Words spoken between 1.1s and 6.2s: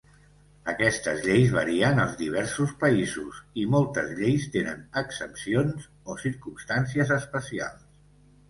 lleis varien als diversos països i moltes lleis tenen exempcions o